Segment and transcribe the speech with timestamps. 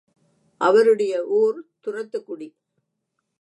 [0.61, 2.49] அவருடைய ஊர் துரத்துக்குடி.